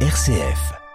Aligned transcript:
RCF. 0.00 0.85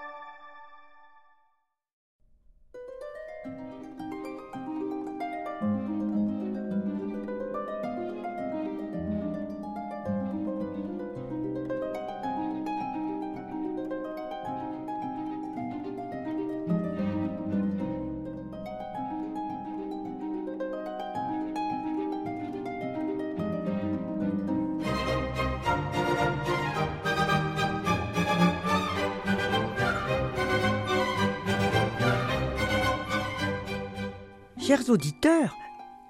Auditeurs, 34.92 35.56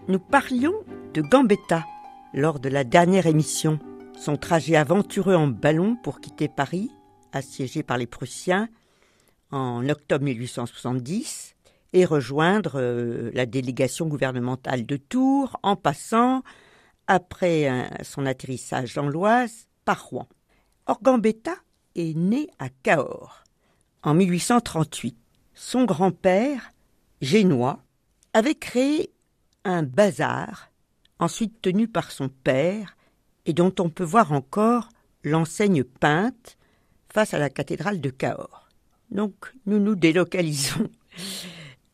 nous 0.08 0.18
parlions 0.18 0.74
de 1.14 1.22
Gambetta 1.22 1.86
lors 2.34 2.60
de 2.60 2.68
la 2.68 2.84
dernière 2.84 3.28
émission. 3.28 3.80
Son 4.20 4.38
trajet 4.38 4.76
aventureux 4.76 5.36
en 5.36 5.48
ballon 5.48 5.96
pour 5.96 6.20
quitter 6.20 6.48
Paris, 6.48 6.90
assiégé 7.32 7.84
par 7.84 8.00
les 8.00 8.08
Prussiens, 8.08 8.70
en 9.52 9.88
octobre 9.88 10.26
1870, 10.26 11.56
et 11.94 12.06
rejoindre 12.06 12.74
euh, 12.78 13.30
la 13.36 13.46
délégation 13.46 14.08
gouvernementale 14.08 14.88
de 14.88 14.98
Tours 14.98 15.60
en 15.62 15.76
passant, 15.76 16.42
après 17.06 17.70
euh, 17.70 17.84
son 18.02 18.26
atterrissage 18.26 18.96
dans 18.96 19.08
l'Oise, 19.08 19.68
par 19.86 20.06
Rouen. 20.06 20.28
Or, 20.88 21.04
Gambetta 21.04 21.54
est 21.96 22.18
né 22.18 22.50
à 22.58 22.70
Cahors 22.70 23.44
en 24.02 24.16
1838. 24.16 25.16
Son 25.54 25.86
grand-père, 25.86 26.72
génois, 27.22 27.84
avait 28.34 28.56
créé 28.56 29.12
un 29.64 29.84
bazar, 29.84 30.72
ensuite 31.20 31.62
tenu 31.62 31.88
par 31.88 32.12
son 32.12 32.30
père, 32.30 32.98
et 33.46 33.54
dont 33.54 33.74
on 33.80 33.90
peut 33.90 34.04
voir 34.04 34.32
encore 34.32 34.90
l'enseigne 35.24 35.84
peinte 35.84 36.58
face 37.10 37.34
à 37.34 37.40
la 37.40 37.50
cathédrale 37.50 38.02
de 38.02 38.10
Cahors. 38.10 38.70
Donc 39.10 39.54
nous 39.66 39.80
nous 39.80 39.96
délocalisons 39.96 40.90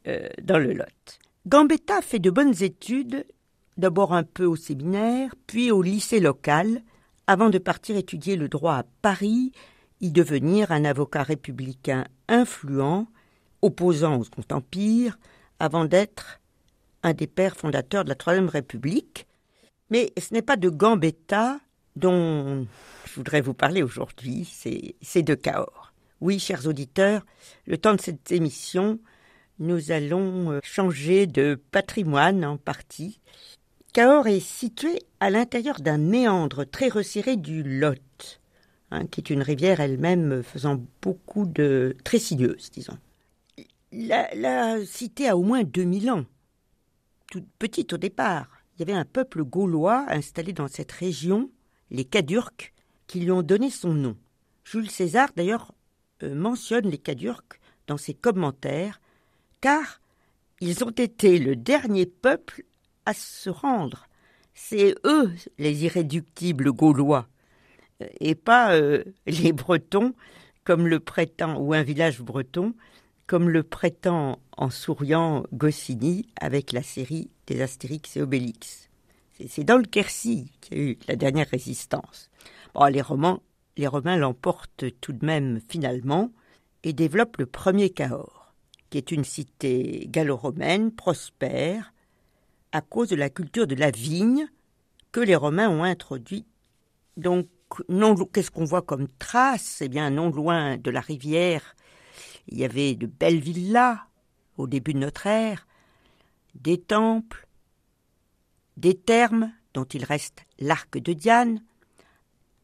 euh, 0.07 0.29
dans 0.41 0.59
le 0.59 0.73
Lot. 0.73 1.19
Gambetta 1.47 2.01
fait 2.01 2.19
de 2.19 2.29
bonnes 2.29 2.61
études, 2.61 3.25
d'abord 3.77 4.13
un 4.13 4.23
peu 4.23 4.45
au 4.45 4.55
séminaire, 4.55 5.33
puis 5.47 5.71
au 5.71 5.81
lycée 5.81 6.19
local, 6.19 6.81
avant 7.25 7.49
de 7.49 7.57
partir 7.57 7.97
étudier 7.97 8.35
le 8.35 8.47
droit 8.47 8.75
à 8.75 8.85
Paris, 9.01 9.51
y 9.99 10.11
devenir 10.11 10.71
un 10.71 10.85
avocat 10.85 11.23
républicain 11.23 12.05
influent, 12.27 13.07
opposant 13.61 14.19
au 14.19 14.23
Second 14.23 14.43
Empire, 14.51 15.17
avant 15.59 15.85
d'être 15.85 16.39
un 17.03 17.13
des 17.13 17.27
pères 17.27 17.55
fondateurs 17.55 18.03
de 18.03 18.09
la 18.09 18.15
Troisième 18.15 18.49
République. 18.49 19.27
Mais 19.89 20.11
ce 20.17 20.33
n'est 20.33 20.41
pas 20.41 20.57
de 20.57 20.69
Gambetta 20.69 21.59
dont 21.95 22.67
je 23.05 23.15
voudrais 23.15 23.41
vous 23.41 23.53
parler 23.53 23.81
aujourd'hui, 23.83 24.45
c'est 25.01 25.23
de 25.23 25.35
Cahors. 25.35 25.93
Oui, 26.19 26.39
chers 26.39 26.67
auditeurs, 26.67 27.25
le 27.65 27.77
temps 27.77 27.93
de 27.93 28.01
cette 28.01 28.31
émission, 28.31 28.99
nous 29.59 29.91
allons 29.91 30.51
euh, 30.51 30.59
changer 30.63 31.27
de 31.27 31.59
patrimoine 31.71 32.43
en 32.43 32.57
partie. 32.57 33.19
Cahors 33.93 34.27
est 34.27 34.39
situé 34.39 34.99
à 35.19 35.29
l'intérieur 35.29 35.79
d'un 35.79 35.97
méandre 35.97 36.65
très 36.65 36.89
resserré 36.89 37.37
du 37.37 37.63
Lot, 37.63 38.39
hein, 38.91 39.05
qui 39.07 39.21
est 39.21 39.29
une 39.29 39.41
rivière 39.41 39.79
elle-même 39.79 40.43
faisant 40.43 40.83
beaucoup 41.01 41.45
de 41.45 41.95
très 42.03 42.19
sinueuse, 42.19 42.69
disons. 42.71 42.97
La, 43.91 44.85
cité 44.85 45.29
a 45.29 45.37
au 45.37 45.43
moins 45.43 45.63
2000 45.63 46.11
ans, 46.11 46.25
toute 47.31 47.47
petite 47.57 47.93
au 47.93 47.97
départ. 47.97 48.49
Il 48.75 48.79
y 48.81 48.83
avait 48.83 48.99
un 48.99 49.05
peuple 49.05 49.43
gaulois 49.43 50.05
installé 50.09 50.51
dans 50.51 50.67
cette 50.67 50.91
région, 50.91 51.49
les 51.89 52.03
Cadurques, 52.03 52.73
qui 53.07 53.21
lui 53.21 53.31
ont 53.31 53.43
donné 53.43 53.69
son 53.69 53.93
nom. 53.93 54.17
Jules 54.65 54.91
César, 54.91 55.29
d'ailleurs, 55.37 55.73
euh, 56.21 56.35
mentionne 56.35 56.89
les 56.89 56.97
Cadurques 56.97 57.61
dans 57.87 57.97
ses 57.97 58.13
commentaires, 58.13 58.99
car 59.61 60.01
ils 60.59 60.83
ont 60.83 60.91
été 60.91 61.39
le 61.39 61.55
dernier 61.55 62.05
peuple 62.05 62.63
à 63.05 63.13
se 63.13 63.49
rendre. 63.49 64.07
C'est 64.53 64.95
eux 65.05 65.31
les 65.57 65.85
irréductibles 65.85 66.73
gaulois, 66.73 67.27
et 68.19 68.35
pas 68.35 68.75
euh, 68.75 69.05
les 69.25 69.53
Bretons, 69.53 70.13
comme 70.65 70.87
le 70.87 70.99
prétend, 70.99 71.57
ou 71.57 71.73
un 71.73 71.83
village 71.83 72.21
breton, 72.21 72.73
comme 73.27 73.49
le 73.49 73.61
prétend 73.61 74.39
en 74.55 74.69
souriant 74.69 75.43
Goscinny 75.53 76.25
avec 76.39 76.71
la 76.71 76.81
série 76.81 77.29
des 77.45 77.61
Astérix 77.61 78.15
et 78.15 78.21
Obélix. 78.21 78.89
C'est 79.47 79.65
dans 79.65 79.77
le 79.77 79.83
Quercy 79.83 80.51
qu'il 80.61 80.77
y 80.77 80.79
a 80.79 80.83
eu 80.83 80.97
la 81.07 81.15
dernière 81.15 81.47
résistance. 81.47 82.29
Bon, 82.73 82.85
les, 82.85 83.01
romans, 83.01 83.43
les 83.75 83.85
Romains 83.85 84.15
l'emportent 84.15 84.85
tout 85.01 85.13
de 85.13 85.25
même 85.25 85.59
finalement 85.67 86.31
et 86.83 86.93
développent 86.93 87.37
le 87.37 87.45
premier 87.45 87.89
Cahors, 87.89 88.53
qui 88.89 88.97
est 88.97 89.11
une 89.11 89.25
cité 89.25 90.07
gallo-romaine 90.09 90.91
prospère 90.91 91.93
à 92.71 92.81
cause 92.81 93.09
de 93.09 93.15
la 93.15 93.29
culture 93.29 93.67
de 93.67 93.75
la 93.75 93.91
vigne 93.91 94.47
que 95.11 95.19
les 95.19 95.35
Romains 95.35 95.69
ont 95.69 95.83
introduit. 95.83 96.45
Donc, 97.17 97.47
qu'est-ce 98.33 98.51
qu'on 98.51 98.65
voit 98.65 98.81
comme 98.81 99.07
trace? 99.19 99.81
Eh 99.81 99.89
bien, 99.89 100.09
non 100.09 100.29
loin 100.29 100.77
de 100.77 100.89
la 100.89 101.01
rivière 101.01 101.75
il 102.47 102.57
y 102.57 102.65
avait 102.65 102.95
de 102.95 103.07
belles 103.07 103.39
villas 103.39 103.99
au 104.57 104.67
début 104.67 104.93
de 104.93 104.99
notre 104.99 105.27
ère, 105.27 105.67
des 106.55 106.79
temples, 106.79 107.47
des 108.77 108.95
thermes 108.95 109.51
dont 109.73 109.85
il 109.85 110.03
reste 110.03 110.45
l'arc 110.59 110.97
de 110.97 111.13
Diane, 111.13 111.63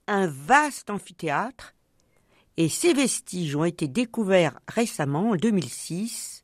un 0.08 0.28
vaste 0.28 0.90
amphithéâtre, 0.90 1.76
et 2.58 2.70
ces 2.70 2.94
vestiges 2.94 3.56
ont 3.56 3.66
été 3.66 3.88
découverts 3.88 4.60
récemment, 4.68 5.32
en 5.32 5.36
2006, 5.36 6.44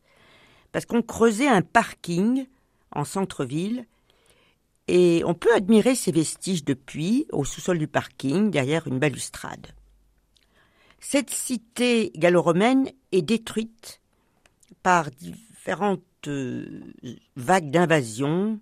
parce 0.71 0.85
qu'on 0.85 1.01
creusait 1.01 1.47
un 1.47 1.61
parking 1.61 2.47
en 2.91 3.03
centre-ville, 3.05 3.85
et 4.87 5.21
on 5.25 5.35
peut 5.35 5.53
admirer 5.53 5.93
ces 5.93 6.11
vestiges 6.11 6.63
depuis, 6.63 7.27
au 7.31 7.45
sous-sol 7.45 7.77
du 7.77 7.87
parking, 7.87 8.49
derrière 8.49 8.87
une 8.87 8.97
balustrade. 8.97 9.67
Cette 11.01 11.29
cité 11.29 12.11
gallo-romaine 12.15 12.89
est 13.11 13.21
détruite 13.21 14.01
par 14.83 15.09
différentes 15.11 16.03
euh, 16.27 16.81
vagues 17.35 17.71
d'invasion, 17.71 18.59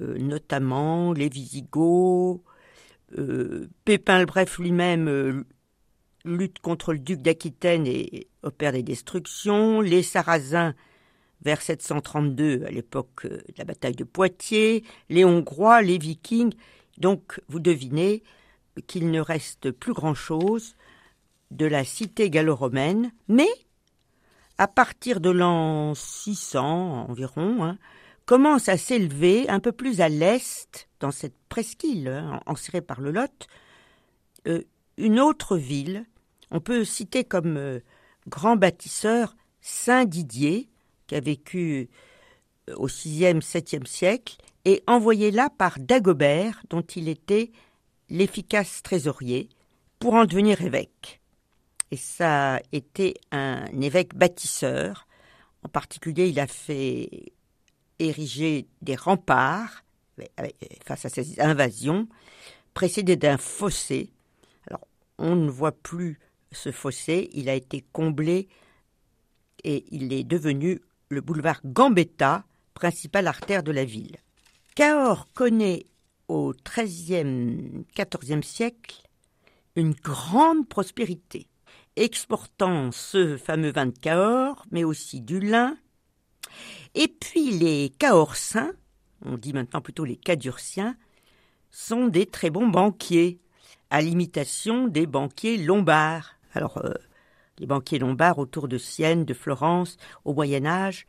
euh, 0.00 0.18
notamment 0.18 1.12
les 1.12 1.28
Visigoths. 1.28 2.40
Euh, 3.18 3.68
Pépin 3.84 4.20
le 4.20 4.26
Bref 4.26 4.58
lui-même 4.58 5.44
lutte 6.24 6.58
contre 6.60 6.92
le 6.92 6.98
duc 6.98 7.22
d'Aquitaine 7.22 7.86
et 7.86 8.28
opère 8.42 8.72
des 8.72 8.82
destructions. 8.82 9.80
Les 9.80 10.02
Sarrasins 10.02 10.74
vers 11.42 11.62
732, 11.62 12.64
à 12.66 12.70
l'époque 12.70 13.26
de 13.26 13.42
la 13.56 13.64
bataille 13.64 13.94
de 13.94 14.04
Poitiers. 14.04 14.84
Les 15.08 15.24
Hongrois, 15.24 15.82
les 15.82 15.98
Vikings. 15.98 16.52
Donc, 16.98 17.40
vous 17.48 17.60
devinez 17.60 18.22
qu'il 18.86 19.10
ne 19.10 19.20
reste 19.20 19.70
plus 19.70 19.92
grand-chose 19.92 20.76
de 21.50 21.66
la 21.66 21.84
cité 21.84 22.30
gallo-romaine, 22.30 23.12
mais 23.28 23.48
à 24.58 24.66
partir 24.66 25.20
de 25.20 25.30
l'an 25.30 25.94
600 25.94 27.08
environ, 27.08 27.64
hein, 27.64 27.78
commence 28.26 28.68
à 28.68 28.76
s'élever 28.76 29.48
un 29.48 29.60
peu 29.60 29.72
plus 29.72 30.00
à 30.00 30.08
l'est, 30.08 30.88
dans 31.00 31.12
cette 31.12 31.36
presqu'île 31.48 32.08
hein, 32.08 32.40
enserrée 32.46 32.80
par 32.80 33.00
le 33.00 33.12
Lot, 33.12 33.46
euh, 34.46 34.62
une 34.96 35.20
autre 35.20 35.56
ville. 35.56 36.04
On 36.50 36.60
peut 36.60 36.84
citer 36.84 37.24
comme 37.24 37.56
euh, 37.56 37.80
grand 38.26 38.56
bâtisseur 38.56 39.36
Saint 39.60 40.04
Didier, 40.04 40.68
qui 41.06 41.14
a 41.14 41.20
vécu 41.20 41.88
euh, 42.68 42.74
au 42.76 42.88
6e, 42.88 43.40
7e 43.40 43.86
siècle, 43.86 44.36
et 44.64 44.82
envoyé 44.86 45.30
là 45.30 45.48
par 45.56 45.78
Dagobert, 45.78 46.62
dont 46.68 46.82
il 46.82 47.08
était 47.08 47.52
l'efficace 48.10 48.82
trésorier, 48.82 49.48
pour 50.00 50.14
en 50.14 50.24
devenir 50.24 50.60
évêque 50.62 51.20
et 51.90 51.96
ça 51.96 52.60
été 52.72 53.14
un 53.30 53.66
évêque 53.80 54.14
bâtisseur. 54.14 55.06
En 55.62 55.68
particulier, 55.68 56.28
il 56.28 56.38
a 56.40 56.46
fait 56.46 57.32
ériger 57.98 58.66
des 58.82 58.96
remparts 58.96 59.84
face 60.84 61.04
à 61.04 61.08
ces 61.08 61.40
invasions, 61.40 62.08
précédés 62.74 63.16
d'un 63.16 63.38
fossé. 63.38 64.10
Alors, 64.66 64.86
on 65.18 65.36
ne 65.36 65.50
voit 65.50 65.72
plus 65.72 66.18
ce 66.52 66.72
fossé, 66.72 67.30
il 67.32 67.48
a 67.48 67.54
été 67.54 67.84
comblé 67.92 68.48
et 69.64 69.84
il 69.90 70.12
est 70.12 70.24
devenu 70.24 70.80
le 71.08 71.20
boulevard 71.20 71.60
Gambetta, 71.64 72.44
principale 72.74 73.26
artère 73.26 73.62
de 73.62 73.72
la 73.72 73.84
ville. 73.84 74.16
Cahors 74.74 75.28
connaît 75.34 75.86
au 76.28 76.52
XIIIe, 76.64 77.84
XIVe 77.96 78.42
siècle 78.42 79.02
une 79.76 79.92
grande 79.92 80.68
prospérité 80.68 81.46
exportant 82.04 82.92
ce 82.92 83.36
fameux 83.36 83.72
vin 83.72 83.86
de 83.86 83.98
Cahors, 83.98 84.64
mais 84.70 84.84
aussi 84.84 85.20
du 85.20 85.40
lin. 85.40 85.76
Et 86.94 87.08
puis 87.08 87.50
les 87.50 87.90
Cahorsiens, 87.98 88.72
on 89.24 89.36
dit 89.36 89.52
maintenant 89.52 89.80
plutôt 89.80 90.04
les 90.04 90.16
Cadurciens, 90.16 90.96
sont 91.70 92.08
des 92.08 92.26
très 92.26 92.50
bons 92.50 92.68
banquiers, 92.68 93.40
à 93.90 94.00
l'imitation 94.00 94.86
des 94.86 95.06
banquiers 95.06 95.58
lombards. 95.58 96.34
Alors, 96.52 96.78
euh, 96.78 96.94
les 97.58 97.66
banquiers 97.66 97.98
lombards 97.98 98.38
autour 98.38 98.68
de 98.68 98.78
Sienne, 98.78 99.24
de 99.24 99.34
Florence, 99.34 99.96
au 100.24 100.34
Moyen 100.34 100.66
Âge, 100.66 101.06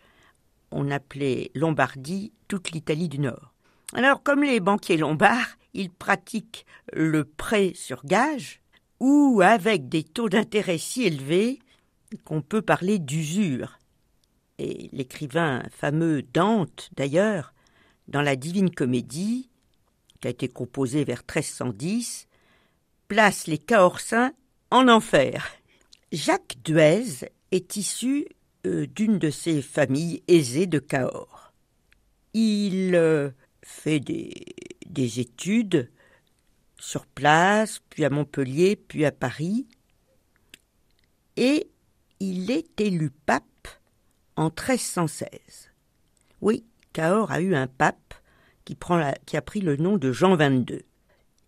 on 0.71 0.91
appelait 0.91 1.51
Lombardie 1.55 2.31
toute 2.47 2.71
l'Italie 2.71 3.09
du 3.09 3.19
Nord. 3.19 3.53
Alors, 3.93 4.23
comme 4.23 4.43
les 4.43 4.59
banquiers 4.59 4.97
lombards, 4.97 5.57
ils 5.73 5.89
pratiquent 5.89 6.65
le 6.93 7.25
prêt 7.25 7.73
sur 7.75 8.05
gage, 8.05 8.61
ou 8.99 9.41
avec 9.41 9.89
des 9.89 10.03
taux 10.03 10.29
d'intérêt 10.29 10.77
si 10.77 11.03
élevés 11.03 11.59
qu'on 12.23 12.41
peut 12.41 12.61
parler 12.61 12.99
d'usure. 12.99 13.79
Et 14.57 14.89
l'écrivain 14.91 15.63
fameux 15.71 16.21
Dante, 16.21 16.89
d'ailleurs, 16.95 17.53
dans 18.07 18.21
la 18.21 18.35
Divine 18.35 18.71
Comédie, 18.71 19.49
qui 20.19 20.27
a 20.27 20.31
été 20.31 20.49
composée 20.49 21.03
vers 21.03 21.19
1310, 21.19 22.27
place 23.07 23.47
les 23.47 23.57
Cahorsiens 23.57 24.33
en 24.71 24.87
enfer. 24.87 25.49
Jacques 26.11 26.57
Duez 26.63 27.29
est 27.51 27.75
issu 27.77 28.27
euh, 28.65 28.85
d'une 28.87 29.19
de 29.19 29.29
ces 29.29 29.61
familles 29.61 30.23
aisées 30.27 30.67
de 30.67 30.79
Cahors. 30.79 31.53
Il 32.33 32.95
euh, 32.95 33.29
fait 33.61 33.99
des 33.99 35.19
études 35.19 35.89
sur 36.79 37.05
place, 37.05 37.81
puis 37.89 38.05
à 38.05 38.09
Montpellier, 38.09 38.75
puis 38.75 39.05
à 39.05 39.11
Paris, 39.11 39.67
et 41.37 41.69
il 42.19 42.51
est 42.51 42.81
élu 42.81 43.11
pape 43.11 43.67
en 44.35 44.45
1316. 44.45 45.29
Oui, 46.41 46.65
Cahors 46.93 47.31
a 47.31 47.41
eu 47.41 47.55
un 47.55 47.67
pape 47.67 48.13
qui, 48.65 48.75
prend 48.75 48.97
a 48.99 49.41
pris 49.41 49.61
le 49.61 49.77
nom 49.77 49.97
de 49.97 50.11
Jean 50.11 50.35
XXII. 50.35 50.83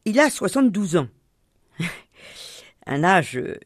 Il 0.06 0.20
a 0.20 0.30
72 0.30 0.98
ans. 0.98 1.08
un 2.86 3.04
âge, 3.04 3.38
euh, 3.38 3.60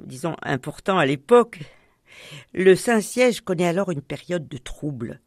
disons, 0.00 0.36
important 0.42 0.98
à 0.98 1.06
l'époque. 1.06 1.60
Le 2.52 2.74
Saint-Siège 2.76 3.40
connaît 3.40 3.66
alors 3.66 3.90
une 3.90 4.02
période 4.02 4.48
de 4.48 4.58
trouble. 4.58 5.20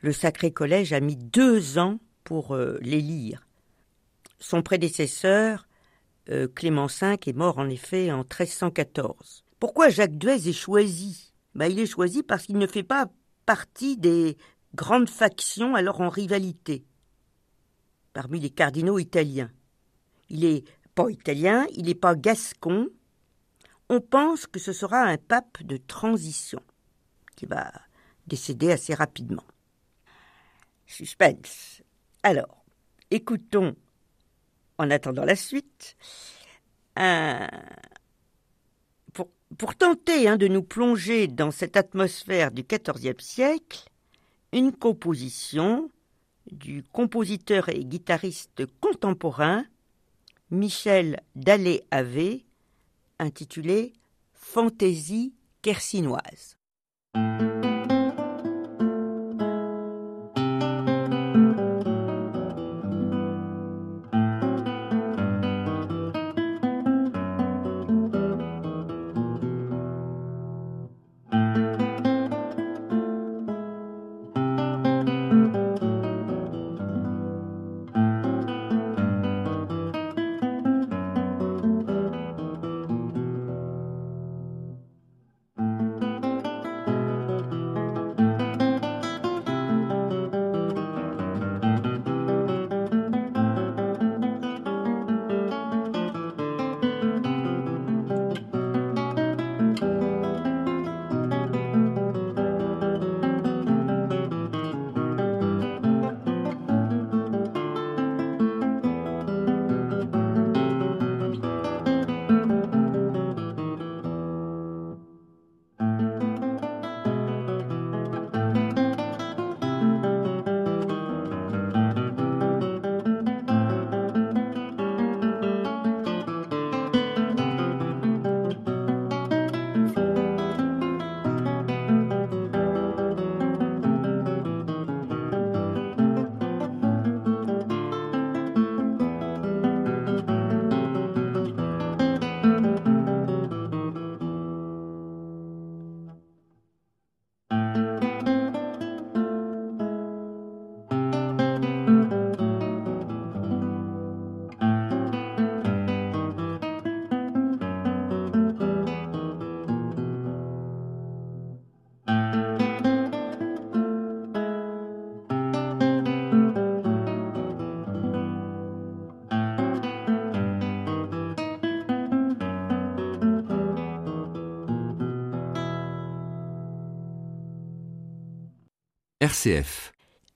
Le 0.00 0.12
Sacré 0.12 0.52
Collège 0.52 0.92
a 0.92 1.00
mis 1.00 1.16
deux 1.16 1.78
ans 1.78 1.98
pour 2.24 2.54
euh, 2.54 2.78
l'élire. 2.82 3.46
Son 4.40 4.62
prédécesseur, 4.62 5.68
euh, 6.30 6.48
Clément 6.48 6.86
V, 6.86 7.16
est 7.26 7.32
mort 7.32 7.58
en 7.58 7.68
effet 7.68 8.10
en 8.10 8.18
1314. 8.18 9.44
Pourquoi 9.58 9.90
Jacques 9.90 10.18
Duez 10.18 10.48
est 10.48 10.52
choisi? 10.52 11.32
Ben, 11.54 11.70
Il 11.70 11.78
est 11.78 11.86
choisi 11.86 12.22
parce 12.22 12.46
qu'il 12.46 12.58
ne 12.58 12.66
fait 12.66 12.82
pas 12.82 13.06
partie 13.46 13.96
des 13.96 14.36
grandes 14.74 15.10
factions 15.10 15.74
alors 15.74 16.00
en 16.00 16.08
rivalité 16.08 16.84
parmi 18.12 18.40
les 18.40 18.50
cardinaux 18.50 18.98
italiens. 18.98 19.50
Il 20.28 20.44
est 20.44 20.64
pas 20.94 21.10
italien, 21.10 21.66
il 21.72 21.86
n'est 21.86 21.94
pas 21.94 22.14
gascon. 22.14 22.88
On 23.88 24.00
pense 24.00 24.46
que 24.46 24.60
ce 24.60 24.72
sera 24.72 25.02
un 25.02 25.16
pape 25.16 25.62
de 25.62 25.76
transition 25.76 26.60
qui 27.36 27.46
va 27.46 27.72
décéder 28.26 28.72
assez 28.72 28.94
rapidement. 28.94 29.44
Suspense. 30.86 31.82
Alors, 32.22 32.64
écoutons, 33.10 33.76
en 34.80 34.90
attendant 34.90 35.24
la 35.24 35.36
suite, 35.36 35.96
pour, 39.58 39.74
tenter 39.76 40.26
hein, 40.26 40.36
de 40.38 40.48
nous 40.48 40.62
plonger 40.62 41.26
dans 41.26 41.50
cette 41.50 41.76
atmosphère 41.76 42.50
du 42.50 42.62
XIVe 42.62 43.20
siècle, 43.20 43.84
une 44.52 44.72
composition 44.72 45.90
du 46.50 46.82
compositeur 46.82 47.68
et 47.68 47.84
guitariste 47.84 48.62
contemporain 48.80 49.64
Michel 50.50 51.20
Dallé-Ave, 51.36 52.40
intitulée 53.18 53.92
Fantaisie 54.32 55.34
kersinoise. 55.62 56.56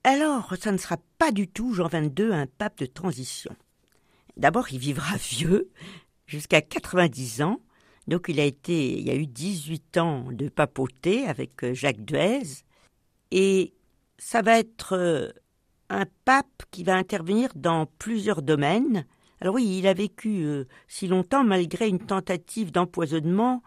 Alors, 0.03 0.53
ça 0.61 0.71
ne 0.71 0.77
sera 0.77 0.97
pas 1.17 1.31
du 1.31 1.47
tout 1.47 1.73
Jean 1.73 1.87
XXII 1.87 2.33
un 2.33 2.47
pape 2.47 2.79
de 2.79 2.85
transition. 2.85 3.55
D'abord, 4.37 4.71
il 4.71 4.79
vivra 4.79 5.15
vieux, 5.31 5.69
jusqu'à 6.27 6.61
90 6.61 7.41
ans. 7.41 7.59
Donc, 8.07 8.25
il 8.27 8.39
a 8.39 8.43
été, 8.43 8.97
il 8.97 9.05
y 9.05 9.09
a 9.09 9.15
eu 9.15 9.25
18 9.25 9.97
ans 9.97 10.27
de 10.31 10.47
papauté 10.49 11.25
avec 11.25 11.63
euh, 11.63 11.73
Jacques 11.73 12.05
Duez. 12.05 12.63
Et 13.31 13.73
ça 14.17 14.41
va 14.41 14.59
être 14.59 14.93
euh, 14.93 15.29
un 15.89 16.05
pape 16.23 16.63
qui 16.71 16.83
va 16.83 16.95
intervenir 16.95 17.49
dans 17.55 17.85
plusieurs 17.85 18.41
domaines. 18.41 19.05
Alors 19.41 19.55
oui, 19.55 19.77
il 19.79 19.87
a 19.87 19.93
vécu 19.93 20.43
euh, 20.43 20.65
si 20.87 21.07
longtemps 21.07 21.43
malgré 21.43 21.87
une 21.87 21.99
tentative 21.99 22.71
d'empoisonnement 22.71 23.61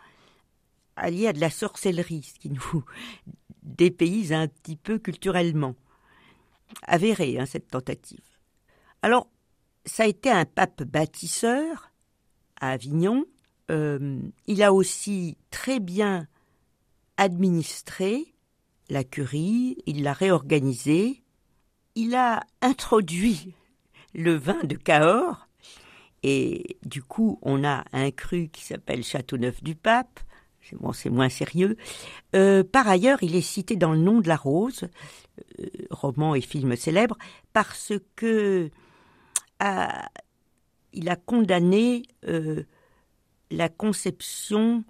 alliée 0.96 1.28
à 1.28 1.32
de 1.32 1.40
la 1.40 1.50
sorcellerie, 1.50 2.22
ce 2.22 2.38
qui 2.38 2.50
nous 2.50 2.84
des 3.68 3.90
pays 3.90 4.34
un 4.34 4.48
petit 4.48 4.76
peu 4.76 4.98
culturellement. 4.98 5.74
Avéré, 6.82 7.38
hein, 7.38 7.46
cette 7.46 7.68
tentative. 7.68 8.20
Alors, 9.02 9.28
ça 9.84 10.04
a 10.04 10.06
été 10.06 10.30
un 10.30 10.44
pape 10.44 10.82
bâtisseur 10.82 11.92
à 12.60 12.70
Avignon, 12.70 13.24
euh, 13.70 14.20
il 14.46 14.62
a 14.62 14.72
aussi 14.72 15.36
très 15.50 15.80
bien 15.80 16.26
administré 17.16 18.34
la 18.88 19.04
curie, 19.04 19.76
il 19.86 20.02
l'a 20.02 20.12
réorganisée, 20.12 21.22
il 21.94 22.14
a 22.14 22.42
introduit 22.62 23.54
le 24.14 24.34
vin 24.34 24.62
de 24.64 24.76
Cahors, 24.76 25.48
et 26.22 26.78
du 26.84 27.02
coup 27.02 27.38
on 27.42 27.64
a 27.64 27.84
un 27.92 28.10
cru 28.10 28.48
qui 28.48 28.64
s'appelle 28.64 29.04
Châteauneuf 29.04 29.62
du 29.62 29.74
Pape, 29.74 30.20
c'est 30.92 31.10
moins 31.10 31.28
sérieux. 31.28 31.76
Euh, 32.34 32.64
par 32.64 32.88
ailleurs, 32.88 33.22
il 33.22 33.34
est 33.34 33.42
cité 33.42 33.76
dans 33.76 33.92
le 33.92 33.98
nom 33.98 34.20
de 34.20 34.28
la 34.28 34.36
rose, 34.36 34.88
euh, 35.60 35.66
roman 35.90 36.34
et 36.34 36.40
film 36.40 36.76
célèbre, 36.76 37.16
parce 37.52 37.92
que 38.16 38.70
il 40.92 41.08
a 41.08 41.16
condamné 41.16 42.02
euh, 42.26 42.62
la 43.50 43.68
conception 43.68 44.84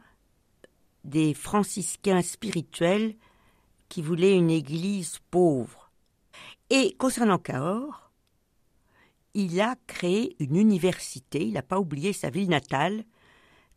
des 1.04 1.34
franciscains 1.34 2.22
spirituels 2.22 3.14
qui 3.88 4.02
voulaient 4.02 4.36
une 4.36 4.50
église 4.50 5.18
pauvre. 5.30 5.90
Et 6.70 6.94
concernant 6.98 7.38
Cahors, 7.38 8.12
il 9.34 9.60
a 9.60 9.76
créé 9.86 10.36
une 10.38 10.56
université, 10.56 11.46
il 11.46 11.54
n'a 11.54 11.62
pas 11.62 11.78
oublié 11.78 12.12
sa 12.12 12.30
ville 12.30 12.48
natale, 12.48 13.04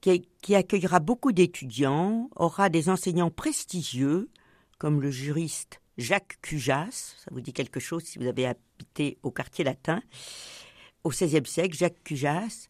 qui, 0.02 0.56
accueillera 0.56 1.00
beaucoup 1.00 1.32
d'étudiants, 1.32 2.30
aura 2.36 2.70
des 2.70 2.90
enseignants 2.90 3.30
prestigieux, 3.30 4.30
comme 4.78 5.02
le 5.02 5.12
juriste 5.12 5.82
Jacques 5.98 6.40
Cujas, 6.42 7.16
ça 7.18 7.30
vous 7.32 7.42
dit 7.42 7.54
quelque 7.54 7.80
chose 7.80 8.04
si 8.04 8.18
vous 8.18 8.26
avez 8.26 8.48
habité 8.48 9.18
au 9.22 9.30
quartier 9.30 9.64
latin, 9.64 10.02
au 11.04 11.10
XVIe 11.10 11.46
siècle, 11.46 11.78
Jacques 11.78 12.04
Cujas. 12.04 12.68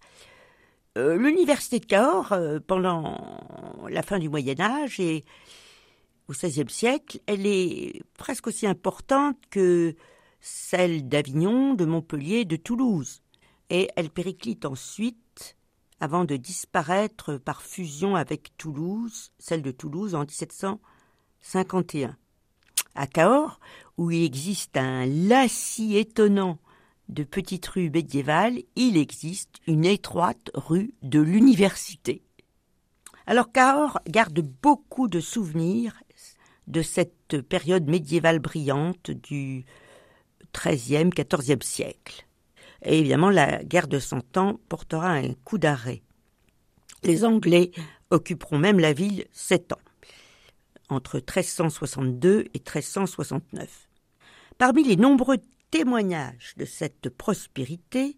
Euh, 0.98 1.16
l'université 1.16 1.80
de 1.80 1.86
Cahors, 1.86 2.34
euh, 2.34 2.60
pendant 2.60 3.88
la 3.90 4.04
fin 4.04 4.20
du 4.20 4.28
Moyen 4.28 4.60
Âge 4.60 5.00
et 5.00 5.24
au 6.28 6.34
XVIe 6.34 6.70
siècle, 6.70 7.20
elle 7.28 7.46
est 7.46 8.02
presque 8.18 8.48
aussi 8.48 8.68
importante 8.68 9.38
que 9.50 9.96
celle 10.42 11.08
d'Avignon, 11.08 11.76
de 11.76 11.86
Montpellier, 11.86 12.44
de 12.44 12.58
Toulouse. 12.58 13.22
Et 13.70 13.90
elle 13.96 14.10
périclite 14.10 14.66
ensuite 14.66 15.21
avant 16.02 16.26
de 16.26 16.36
disparaître 16.36 17.38
par 17.38 17.62
fusion 17.62 18.16
avec 18.16 18.58
Toulouse, 18.58 19.32
celle 19.38 19.62
de 19.62 19.70
Toulouse 19.72 20.16
en 20.16 20.22
1751. 20.22 22.18
À 22.96 23.08
Cahors, 23.08 23.60
où 23.98 24.10
il 24.12 24.24
existe 24.24 24.76
un 24.76 25.06
lacis 25.06 25.96
étonnant 25.96 26.58
de 27.08 27.24
petites 27.24 27.68
rues 27.68 27.92
médiévales, 27.92 28.64
il 28.76 28.98
existe 28.98 29.60
une 29.68 29.86
étroite 29.86 30.50
rue 30.56 30.94
de 31.04 31.22
l'université. 31.22 32.24
Alors 33.28 33.52
Cahors 33.52 34.00
garde 34.08 34.42
beaucoup 34.62 35.08
de 35.08 35.20
souvenirs 35.20 36.02
de 36.68 36.82
cette 36.82 37.42
période 37.42 37.88
médiévale 37.88 38.40
brillante 38.40 39.12
du 39.12 39.66
XIIIe, 40.54 41.10
XIVe 41.10 41.62
siècle. 41.62 42.26
Et 42.84 43.00
évidemment, 43.00 43.30
la 43.30 43.64
guerre 43.64 43.88
de 43.88 44.00
Cent 44.00 44.38
Ans 44.38 44.60
portera 44.70 45.12
un 45.12 45.34
coup 45.34 45.58
d'arrêt. 45.58 46.02
Les 47.04 47.24
Anglais 47.24 47.72
occuperont 48.10 48.58
même 48.58 48.80
la 48.80 48.94
ville 48.94 49.26
sept 49.32 49.72
ans, 49.72 49.82
entre 50.90 51.18
1362 51.18 52.46
et 52.54 52.60
1369. 52.60 53.88
Parmi 54.58 54.84
les 54.84 54.96
nombreux 54.96 55.38
témoignage 55.72 56.54
de 56.58 56.66
cette 56.66 57.10
prospérité, 57.10 58.18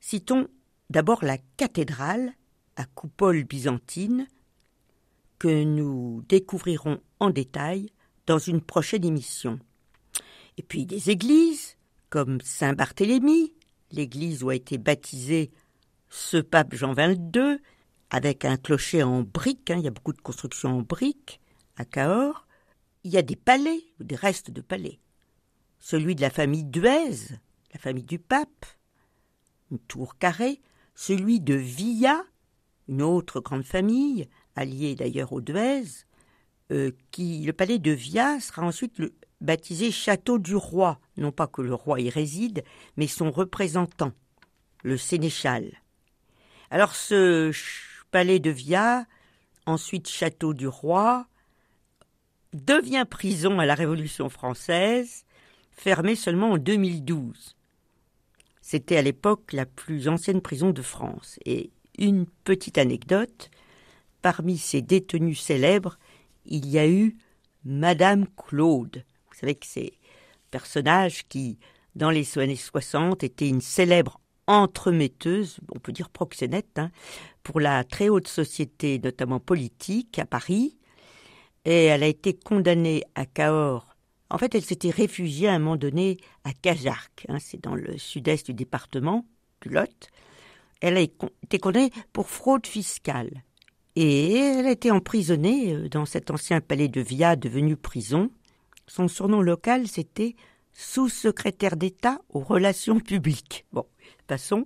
citons 0.00 0.48
d'abord 0.90 1.24
la 1.24 1.38
cathédrale 1.56 2.32
à 2.76 2.84
coupole 2.84 3.44
byzantine 3.44 4.28
que 5.38 5.64
nous 5.64 6.24
découvrirons 6.28 7.00
en 7.20 7.30
détail 7.30 7.90
dans 8.26 8.38
une 8.38 8.60
prochaine 8.60 9.04
émission. 9.04 9.58
Et 10.56 10.62
puis 10.62 10.86
des 10.86 11.10
églises 11.10 11.76
comme 12.10 12.40
Saint-Barthélemy, 12.40 13.52
l'église 13.90 14.42
où 14.42 14.50
a 14.50 14.54
été 14.54 14.78
baptisé 14.78 15.50
ce 16.10 16.38
pape 16.38 16.74
Jean 16.74 16.94
XXII, 16.94 17.58
avec 18.10 18.44
un 18.44 18.56
clocher 18.56 19.02
en 19.02 19.22
briques, 19.22 19.70
hein, 19.70 19.76
il 19.78 19.84
y 19.84 19.88
a 19.88 19.92
beaucoup 19.92 20.12
de 20.12 20.20
constructions 20.20 20.78
en 20.78 20.82
briques 20.82 21.40
à 21.76 21.84
Cahors. 21.84 22.46
Il 23.04 23.12
y 23.12 23.18
a 23.18 23.22
des 23.22 23.36
palais, 23.36 23.82
des 24.00 24.16
restes 24.16 24.50
de 24.50 24.60
palais 24.60 24.98
celui 25.78 26.14
de 26.14 26.20
la 26.20 26.30
famille 26.30 26.64
Duez, 26.64 27.30
la 27.72 27.80
famille 27.80 28.04
du 28.04 28.18
pape, 28.18 28.66
une 29.70 29.78
tour 29.78 30.18
carrée, 30.18 30.60
celui 30.94 31.40
de 31.40 31.54
Villa, 31.54 32.24
une 32.88 33.02
autre 33.02 33.40
grande 33.40 33.64
famille, 33.64 34.28
alliée 34.56 34.94
d'ailleurs 34.94 35.32
aux 35.32 35.40
Duez, 35.40 35.84
euh, 36.72 36.90
qui 37.10 37.44
le 37.44 37.52
palais 37.52 37.78
de 37.78 37.92
Villa 37.92 38.40
sera 38.40 38.62
ensuite 38.62 39.00
baptisé 39.40 39.90
Château 39.90 40.38
du 40.38 40.56
Roi, 40.56 40.98
non 41.16 41.32
pas 41.32 41.46
que 41.46 41.62
le 41.62 41.74
roi 41.74 42.00
y 42.00 42.10
réside, 42.10 42.64
mais 42.96 43.06
son 43.06 43.30
représentant, 43.30 44.12
le 44.82 44.96
sénéchal. 44.96 45.72
Alors 46.70 46.94
ce 46.94 47.52
palais 48.10 48.40
de 48.40 48.50
Villa, 48.50 49.06
ensuite 49.66 50.08
Château 50.08 50.54
du 50.54 50.66
Roi, 50.66 51.26
devient 52.52 53.06
prison 53.08 53.58
à 53.58 53.66
la 53.66 53.74
Révolution 53.74 54.28
française 54.28 55.24
fermée 55.70 56.16
seulement 56.16 56.52
en 56.52 56.58
2012. 56.58 57.56
C'était 58.60 58.96
à 58.96 59.02
l'époque 59.02 59.52
la 59.52 59.64
plus 59.64 60.08
ancienne 60.08 60.42
prison 60.42 60.70
de 60.70 60.82
France. 60.82 61.38
Et 61.46 61.70
une 61.98 62.26
petite 62.44 62.78
anecdote, 62.78 63.50
parmi 64.20 64.58
ces 64.58 64.82
détenus 64.82 65.40
célèbres, 65.40 65.98
il 66.44 66.68
y 66.68 66.78
a 66.78 66.88
eu 66.88 67.16
Madame 67.64 68.26
Claude. 68.36 69.04
Vous 69.38 69.46
savez 69.46 69.54
que 69.54 69.66
c'est 69.66 69.92
un 69.92 70.50
personnage 70.50 71.28
qui, 71.28 71.58
dans 71.94 72.10
les 72.10 72.38
années 72.38 72.56
60, 72.56 73.22
était 73.22 73.48
une 73.48 73.60
célèbre 73.60 74.20
entremetteuse, 74.48 75.60
on 75.74 75.78
peut 75.78 75.92
dire 75.92 76.10
proxénète, 76.10 76.78
hein, 76.78 76.90
pour 77.42 77.60
la 77.60 77.84
très 77.84 78.08
haute 78.08 78.28
société, 78.28 78.98
notamment 78.98 79.38
politique, 79.38 80.18
à 80.18 80.26
Paris. 80.26 80.76
Et 81.64 81.84
elle 81.84 82.02
a 82.02 82.06
été 82.08 82.34
condamnée 82.34 83.04
à 83.14 83.26
Cahors 83.26 83.88
en 84.30 84.38
fait, 84.38 84.54
elle 84.54 84.64
s'était 84.64 84.90
réfugiée 84.90 85.48
à 85.48 85.54
un 85.54 85.58
moment 85.58 85.76
donné 85.76 86.18
à 86.44 86.52
Cajarc, 86.52 87.24
hein, 87.28 87.38
c'est 87.40 87.62
dans 87.62 87.74
le 87.74 87.96
sud-est 87.96 88.46
du 88.46 88.54
département 88.54 89.24
du 89.62 89.70
Lot. 89.70 90.10
Elle 90.80 90.96
a 90.96 91.00
été 91.00 91.58
condamnée 91.58 91.90
pour 92.12 92.28
fraude 92.28 92.66
fiscale. 92.66 93.42
Et 93.96 94.36
elle 94.36 94.66
a 94.66 94.70
été 94.70 94.90
emprisonnée 94.90 95.74
euh, 95.74 95.88
dans 95.88 96.04
cet 96.04 96.30
ancien 96.30 96.60
palais 96.60 96.88
de 96.88 97.00
Via 97.00 97.34
devenu 97.34 97.76
prison. 97.76 98.30
Son 98.88 99.06
surnom 99.06 99.40
local, 99.40 99.86
c'était 99.86 100.34
sous-secrétaire 100.72 101.76
d'État 101.76 102.20
aux 102.30 102.40
relations 102.40 102.98
publiques. 102.98 103.66
Bon, 103.72 103.86
passons. 104.26 104.64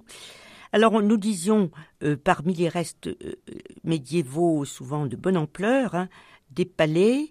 Alors, 0.72 1.02
nous 1.02 1.18
disions, 1.18 1.70
euh, 2.02 2.16
parmi 2.16 2.54
les 2.54 2.70
restes 2.70 3.08
euh, 3.08 3.34
médiévaux, 3.84 4.64
souvent 4.64 5.04
de 5.04 5.16
bonne 5.16 5.36
ampleur, 5.36 5.94
hein, 5.94 6.08
des 6.50 6.64
palais, 6.64 7.28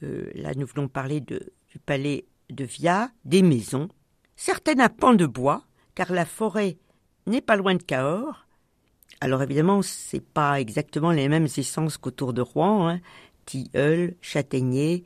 là 0.00 0.52
nous 0.56 0.66
voulons 0.66 0.88
parler 0.88 1.20
du 1.20 1.38
palais 1.86 2.26
de 2.50 2.64
Via, 2.64 3.10
des 3.24 3.42
maisons, 3.42 3.88
certaines 4.36 4.80
à 4.80 4.88
pans 4.88 5.14
de 5.14 5.26
bois, 5.26 5.64
car 5.94 6.12
la 6.12 6.24
forêt 6.24 6.78
n'est 7.26 7.40
pas 7.40 7.56
loin 7.56 7.74
de 7.74 7.82
Cahors. 7.82 8.46
Alors 9.20 9.42
évidemment, 9.42 9.82
c'est 9.82 10.24
pas 10.24 10.60
exactement 10.60 11.12
les 11.12 11.28
mêmes 11.28 11.46
essences 11.56 11.96
qu'autour 11.96 12.32
de 12.32 12.42
Rouen, 12.42 12.88
hein. 12.88 13.00
tilleul, 13.46 14.16
châtaignier, 14.20 15.04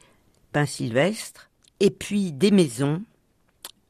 pin 0.57 0.65
sylvestre, 0.65 1.51
et 1.81 1.91
puis 1.91 2.33
des 2.33 2.51
maisons, 2.51 3.03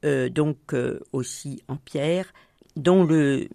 euh, 0.05 0.29
donc 0.29 0.75
euh, 0.75 0.99
aussi 1.13 1.63
en 1.69 1.77
pierre, 1.77 2.33
dont 2.75 3.05
le 3.05 3.49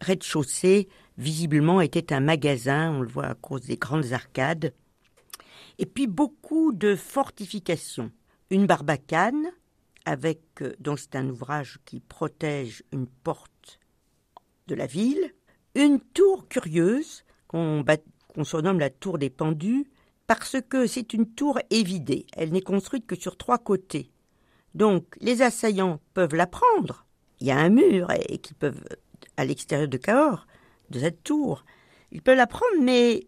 rez-de-chaussée 0.00 0.88
visiblement 1.18 1.82
était 1.82 2.14
un 2.14 2.20
magasin, 2.20 2.92
on 2.92 3.02
le 3.02 3.08
voit 3.08 3.26
à 3.26 3.34
cause 3.34 3.66
des 3.66 3.76
grandes 3.76 4.14
arcades, 4.14 4.72
et 5.76 5.84
puis 5.84 6.06
beaucoup 6.06 6.72
de 6.72 6.96
fortifications. 6.96 8.10
Une 8.48 8.64
barbacane 8.64 9.48
avec 10.06 10.40
euh, 10.62 10.74
donc 10.80 10.98
c'est 10.98 11.16
un 11.16 11.28
ouvrage 11.28 11.78
qui 11.84 12.00
protège 12.00 12.84
une 12.90 13.06
porte 13.06 13.80
de 14.66 14.74
la 14.74 14.86
ville, 14.86 15.34
une 15.74 16.00
tour 16.00 16.48
curieuse 16.48 17.22
qu'on 17.48 17.84
surnomme 18.44 18.78
la 18.78 18.88
tour 18.88 19.18
des 19.18 19.28
pendus 19.28 19.90
parce 20.30 20.58
que 20.60 20.86
c'est 20.86 21.12
une 21.12 21.26
tour 21.26 21.58
évidée, 21.70 22.24
elle 22.36 22.52
n'est 22.52 22.60
construite 22.60 23.04
que 23.04 23.16
sur 23.16 23.36
trois 23.36 23.58
côtés. 23.58 24.12
Donc 24.76 25.16
les 25.20 25.42
assaillants 25.42 25.98
peuvent 26.14 26.36
la 26.36 26.46
prendre. 26.46 27.04
Il 27.40 27.48
y 27.48 27.50
a 27.50 27.58
un 27.58 27.68
mur 27.68 28.12
et, 28.12 28.38
qui 28.38 28.54
peuvent 28.54 28.84
à 29.36 29.44
l'extérieur 29.44 29.88
de 29.88 29.96
Cahors 29.96 30.46
de 30.90 31.00
cette 31.00 31.24
tour. 31.24 31.64
Ils 32.12 32.22
peuvent 32.22 32.36
la 32.36 32.46
prendre 32.46 32.80
mais 32.80 33.26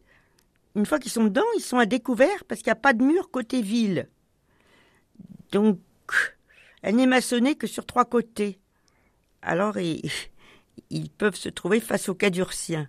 une 0.76 0.86
fois 0.86 1.00
qu'ils 1.00 1.10
sont 1.10 1.24
dedans, 1.24 1.42
ils 1.56 1.64
sont 1.64 1.78
à 1.78 1.86
découvert 1.86 2.44
parce 2.44 2.60
qu'il 2.60 2.68
n'y 2.68 2.78
a 2.78 2.86
pas 2.86 2.92
de 2.92 3.02
mur 3.02 3.32
côté 3.32 3.62
ville. 3.62 4.08
Donc, 5.50 5.80
elle 6.82 6.94
n'est 6.94 7.08
maçonnée 7.08 7.56
que 7.56 7.66
sur 7.66 7.84
trois 7.84 8.04
côtés. 8.04 8.60
Alors, 9.42 9.76
ils, 10.90 11.10
peuvent 11.18 11.34
se 11.34 11.48
trouver 11.48 11.80
face 11.80 12.08
aux 12.08 12.14
Cadurciens. 12.14 12.88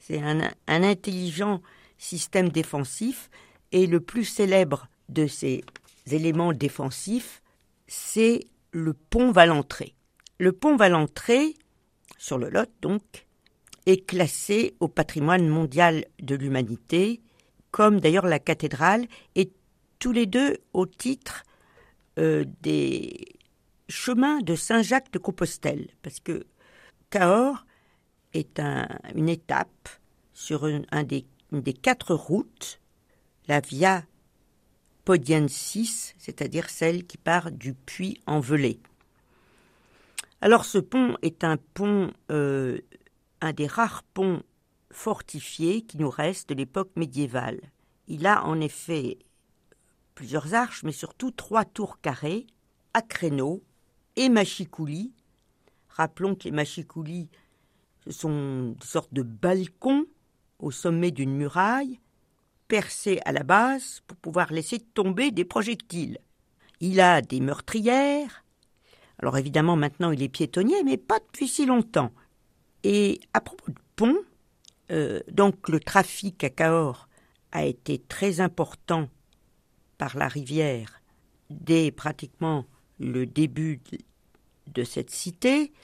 C'est 0.00 0.20
un 0.20 0.50
intelligent 0.66 1.62
système 1.96 2.48
défensif 2.48 3.30
et 3.72 3.86
le 3.86 4.00
plus 4.00 4.24
célèbre 4.24 4.88
de 5.08 5.26
ces 5.26 5.64
éléments 6.10 6.52
défensifs, 6.52 7.42
c'est 7.86 8.40
le 8.70 8.94
pont 8.94 9.32
Valentré. 9.32 9.94
Le 10.38 10.52
pont 10.52 10.76
Valentré, 10.76 11.54
sur 12.18 12.38
le 12.38 12.48
Lot 12.48 12.70
donc, 12.80 13.26
est 13.86 14.06
classé 14.06 14.74
au 14.80 14.88
patrimoine 14.88 15.48
mondial 15.48 16.04
de 16.20 16.34
l'humanité, 16.34 17.20
comme 17.70 18.00
d'ailleurs 18.00 18.26
la 18.26 18.38
cathédrale, 18.38 19.06
et 19.34 19.50
tous 19.98 20.12
les 20.12 20.26
deux 20.26 20.58
au 20.72 20.86
titre 20.86 21.44
euh, 22.18 22.44
des 22.60 23.26
chemins 23.88 24.40
de 24.40 24.54
Saint-Jacques 24.54 25.12
de 25.12 25.18
Compostelle, 25.18 25.88
parce 26.02 26.20
que 26.20 26.44
Cahors 27.10 27.64
est 28.32 28.58
un, 28.58 28.88
une 29.14 29.28
étape 29.28 29.88
sur 30.32 30.64
un, 30.64 30.82
une 30.92 31.60
des 31.60 31.72
quatre 31.72 32.14
routes, 32.14 32.80
la 33.48 33.60
Via 33.60 34.04
Podiensis, 35.04 36.14
c'est-à-dire 36.18 36.70
celle 36.70 37.06
qui 37.06 37.18
part 37.18 37.50
du 37.50 37.74
puits 37.74 38.20
en 38.26 38.40
Velay. 38.40 38.78
Alors 40.40 40.64
ce 40.64 40.78
pont 40.78 41.16
est 41.22 41.44
un 41.44 41.56
pont, 41.56 42.12
euh, 42.30 42.78
un 43.40 43.52
des 43.52 43.66
rares 43.66 44.02
ponts 44.02 44.42
fortifiés 44.90 45.82
qui 45.82 45.98
nous 45.98 46.10
restent 46.10 46.50
de 46.50 46.54
l'époque 46.54 46.90
médiévale. 46.96 47.60
Il 48.08 48.26
a 48.26 48.44
en 48.44 48.60
effet 48.60 49.18
plusieurs 50.14 50.54
arches, 50.54 50.82
mais 50.82 50.92
surtout 50.92 51.30
trois 51.30 51.64
tours 51.64 52.00
carrées, 52.00 52.46
à 52.94 53.02
créneaux 53.02 53.62
et 54.16 54.28
machicoulis. 54.28 55.12
Rappelons 55.88 56.34
que 56.34 56.44
les 56.44 56.50
machicoulis, 56.50 57.28
sont 58.10 58.74
des 58.80 58.86
sortes 58.86 59.14
de 59.14 59.22
balcons 59.22 60.06
au 60.58 60.70
sommet 60.70 61.10
d'une 61.10 61.34
muraille 61.34 62.00
percé 62.72 63.20
à 63.26 63.32
la 63.32 63.42
base 63.42 64.00
pour 64.06 64.16
pouvoir 64.16 64.50
laisser 64.50 64.78
tomber 64.80 65.30
des 65.30 65.44
projectiles. 65.44 66.16
Il 66.80 67.02
a 67.02 67.20
des 67.20 67.38
meurtrières. 67.38 68.46
Alors 69.18 69.36
évidemment 69.36 69.76
maintenant 69.76 70.10
il 70.10 70.22
est 70.22 70.30
piétonnier, 70.30 70.82
mais 70.82 70.96
pas 70.96 71.18
depuis 71.18 71.48
si 71.48 71.66
longtemps. 71.66 72.12
Et 72.82 73.20
à 73.34 73.42
propos 73.42 73.70
de 73.72 73.78
pont, 73.94 74.16
euh, 74.90 75.20
donc 75.30 75.68
le 75.68 75.80
trafic 75.80 76.42
à 76.44 76.48
Cahors 76.48 77.10
a 77.50 77.66
été 77.66 77.98
très 77.98 78.40
important 78.40 79.10
par 79.98 80.16
la 80.16 80.28
rivière 80.28 81.02
dès 81.50 81.90
pratiquement 81.90 82.64
le 82.98 83.26
début 83.26 83.82
de 84.68 84.82
cette 84.82 85.10
cité, 85.10 85.74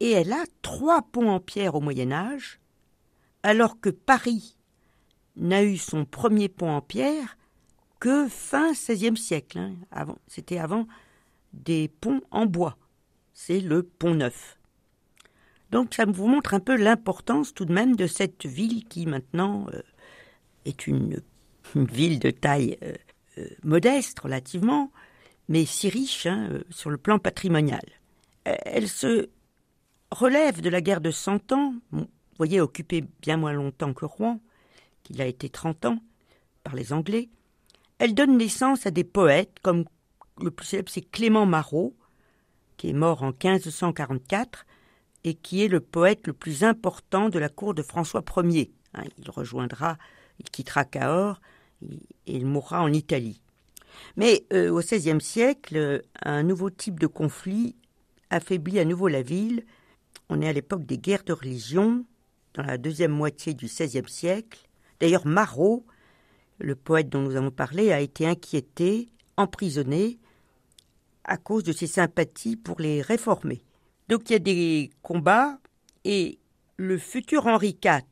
et 0.00 0.12
elle 0.12 0.32
a 0.32 0.44
trois 0.62 1.02
ponts 1.02 1.28
en 1.28 1.40
pierre 1.40 1.74
au 1.74 1.82
Moyen 1.82 2.10
Âge, 2.10 2.58
alors 3.42 3.78
que 3.80 3.90
Paris 3.90 4.56
n'a 5.36 5.64
eu 5.64 5.76
son 5.76 6.04
premier 6.04 6.48
pont 6.48 6.70
en 6.70 6.80
pierre 6.80 7.36
que 8.00 8.28
fin 8.28 8.72
XVIe 8.72 9.16
siècle. 9.16 9.58
Hein. 9.58 10.06
C'était 10.26 10.58
avant 10.58 10.86
des 11.52 11.88
ponts 11.88 12.20
en 12.30 12.46
bois. 12.46 12.76
C'est 13.32 13.60
le 13.60 13.82
pont 13.82 14.14
neuf. 14.14 14.58
Donc 15.70 15.94
ça 15.94 16.04
vous 16.04 16.28
montre 16.28 16.54
un 16.54 16.60
peu 16.60 16.76
l'importance 16.76 17.54
tout 17.54 17.64
de 17.64 17.72
même 17.72 17.96
de 17.96 18.06
cette 18.06 18.46
ville 18.46 18.84
qui 18.84 19.06
maintenant 19.06 19.66
euh, 19.72 19.82
est 20.64 20.86
une, 20.86 21.20
ville 21.74 22.20
de 22.20 22.30
taille 22.30 22.78
euh, 22.82 22.94
euh, 23.38 23.48
modeste 23.64 24.20
relativement, 24.20 24.92
mais 25.48 25.64
si 25.64 25.88
riche 25.88 26.26
hein, 26.26 26.60
sur 26.70 26.90
le 26.90 26.98
plan 26.98 27.18
patrimonial. 27.18 27.82
Elle 28.44 28.88
se 28.88 29.30
relève 30.10 30.60
de 30.60 30.68
la 30.68 30.82
guerre 30.82 31.00
de 31.00 31.10
Cent 31.10 31.50
Ans, 31.52 31.74
vous 31.90 32.06
voyez, 32.36 32.60
occupée 32.60 33.04
bien 33.22 33.38
moins 33.38 33.54
longtemps 33.54 33.94
que 33.94 34.04
Rouen, 34.04 34.40
qu'il 35.04 35.22
a 35.22 35.26
été 35.26 35.48
30 35.48 35.84
ans, 35.86 35.98
par 36.64 36.74
les 36.74 36.92
Anglais, 36.92 37.28
elle 37.98 38.14
donne 38.14 38.36
naissance 38.36 38.86
à 38.86 38.90
des 38.90 39.04
poètes 39.04 39.58
comme 39.62 39.84
le 40.40 40.50
plus 40.50 40.66
célèbre 40.66 40.90
c'est 40.90 41.08
Clément 41.08 41.46
Marot, 41.46 41.94
qui 42.76 42.88
est 42.88 42.94
mort 42.94 43.22
en 43.22 43.28
1544 43.28 44.66
et 45.22 45.34
qui 45.34 45.64
est 45.64 45.68
le 45.68 45.80
poète 45.80 46.26
le 46.26 46.32
plus 46.32 46.64
important 46.64 47.28
de 47.28 47.38
la 47.38 47.48
cour 47.48 47.74
de 47.74 47.82
François 47.82 48.24
Ier. 48.42 48.72
Hein, 48.94 49.04
il 49.18 49.30
rejoindra, 49.30 49.96
il 50.40 50.50
quittera 50.50 50.84
Cahors 50.84 51.40
et 51.82 52.36
il 52.36 52.46
mourra 52.46 52.82
en 52.82 52.92
Italie. 52.92 53.40
Mais 54.16 54.44
euh, 54.52 54.70
au 54.70 54.80
XVIe 54.80 55.20
siècle, 55.20 56.02
un 56.22 56.42
nouveau 56.42 56.70
type 56.70 56.98
de 56.98 57.06
conflit 57.06 57.76
affaiblit 58.30 58.80
à 58.80 58.84
nouveau 58.84 59.08
la 59.08 59.22
ville. 59.22 59.64
On 60.28 60.42
est 60.42 60.48
à 60.48 60.52
l'époque 60.52 60.84
des 60.84 60.98
guerres 60.98 61.24
de 61.24 61.32
religion, 61.32 62.04
dans 62.54 62.62
la 62.62 62.78
deuxième 62.78 63.12
moitié 63.12 63.54
du 63.54 63.66
XVIe 63.66 64.08
siècle, 64.08 64.68
D'ailleurs, 65.00 65.26
Marot, 65.26 65.84
le 66.58 66.74
poète 66.74 67.08
dont 67.08 67.22
nous 67.22 67.36
avons 67.36 67.50
parlé, 67.50 67.92
a 67.92 68.00
été 68.00 68.26
inquiété, 68.26 69.08
emprisonné, 69.36 70.18
à 71.24 71.36
cause 71.36 71.64
de 71.64 71.72
ses 71.72 71.86
sympathies 71.86 72.56
pour 72.56 72.80
les 72.80 73.02
réformés. 73.02 73.62
Donc 74.08 74.28
il 74.28 74.34
y 74.34 74.36
a 74.36 74.40
des 74.40 74.90
combats 75.02 75.58
et 76.04 76.38
le 76.76 76.98
futur 76.98 77.46
Henri 77.46 77.78
IV, 77.82 78.02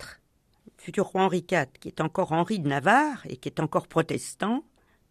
futur 0.78 1.06
roi 1.06 1.22
Henri 1.22 1.44
IV, 1.50 1.66
qui 1.80 1.88
est 1.88 2.00
encore 2.00 2.32
Henri 2.32 2.58
de 2.58 2.68
Navarre 2.68 3.22
et 3.28 3.36
qui 3.36 3.48
est 3.48 3.60
encore 3.60 3.86
protestant, 3.86 4.64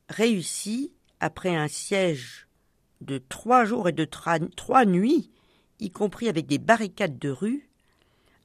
réussit, 0.09 0.93
après 1.19 1.55
un 1.55 1.67
siège 1.67 2.47
de 3.01 3.19
trois 3.19 3.63
jours 3.63 3.87
et 3.87 3.91
de 3.91 4.05
trois 4.05 4.85
nuits, 4.85 5.31
y 5.79 5.91
compris 5.91 6.27
avec 6.27 6.47
des 6.47 6.57
barricades 6.57 7.19
de 7.19 7.29
rue, 7.29 7.69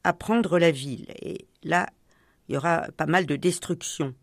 à 0.05 0.13
prendre 0.13 0.59
la 0.59 0.71
ville. 0.71 1.07
Et 1.21 1.47
là, 1.63 1.89
il 2.49 2.55
y 2.55 2.59
aura 2.59 2.87
pas 2.97 3.07
mal 3.07 3.27
de 3.27 3.37
destruction. 3.37 4.15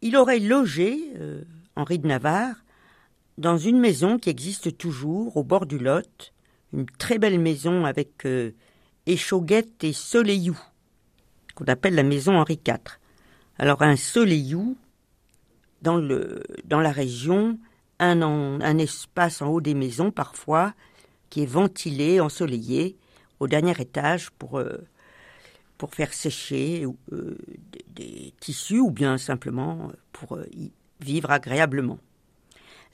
Il 0.00 0.16
aurait 0.16 0.38
logé, 0.38 1.12
euh, 1.16 1.42
Henri 1.76 1.98
de 1.98 2.06
Navarre, 2.06 2.56
dans 3.36 3.56
une 3.56 3.78
maison 3.78 4.18
qui 4.18 4.30
existe 4.30 4.76
toujours 4.76 5.36
au 5.36 5.44
bord 5.44 5.66
du 5.66 5.78
Lot, 5.78 6.32
une 6.72 6.86
très 6.86 7.18
belle 7.18 7.38
maison 7.38 7.84
avec 7.84 8.26
euh, 8.26 8.52
échauguette 9.06 9.82
et 9.84 9.92
soleilloux, 9.92 10.60
qu'on 11.54 11.64
appelle 11.66 11.94
la 11.94 12.02
maison 12.02 12.36
Henri 12.36 12.60
IV. 12.66 12.98
Alors 13.58 13.82
un 13.82 13.96
soleilloux, 13.96 14.76
dans, 15.82 15.96
le, 15.96 16.42
dans 16.64 16.80
la 16.80 16.92
région, 16.92 17.58
un, 18.00 18.22
un 18.22 18.78
espace 18.78 19.42
en 19.42 19.48
haut 19.48 19.60
des 19.60 19.74
maisons 19.74 20.10
parfois, 20.10 20.74
qui 21.30 21.42
est 21.42 21.46
ventilé, 21.46 22.20
ensoleillé, 22.20 22.96
au 23.40 23.46
dernier 23.46 23.74
étage 23.78 24.30
pour 24.30 24.58
euh, 24.58 24.78
pour 25.78 25.94
faire 25.94 26.12
sécher 26.12 26.84
euh, 27.12 27.38
des, 27.94 28.34
tissus 28.40 28.80
ou 28.80 28.90
bien 28.90 29.16
simplement 29.16 29.90
pour 30.12 30.36
euh, 30.36 30.46
y 30.52 30.72
vivre 31.00 31.30
agréablement. 31.30 31.98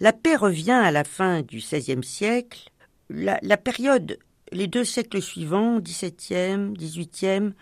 La 0.01 0.12
paix 0.12 0.37
revient 0.37 0.70
à 0.73 0.90
la 0.90 1.05
fin 1.05 1.42
du 1.42 1.59
XVIe 1.59 2.05
siècle. 2.05 2.70
La, 3.09 3.38
la, 3.42 3.57
période, 3.57 4.18
les 4.53 4.66
deux 4.66 4.85
siècles 4.85 5.23
suivants, 5.23 5.81
XVIIe, 5.81 6.75
XVIIIe, 6.75 7.55